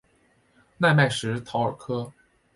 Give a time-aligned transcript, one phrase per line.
[0.79, 2.11] 奈迈什科尔陶。